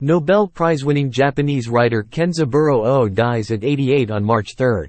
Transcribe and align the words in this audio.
Nobel 0.00 0.48
Prize-winning 0.48 1.12
Japanese 1.12 1.68
writer 1.68 2.02
Kenzaburo 2.02 2.84
Oh 2.84 3.08
dies 3.08 3.52
at 3.52 3.62
88 3.62 4.10
on 4.10 4.24
March 4.24 4.56
3. 4.56 4.88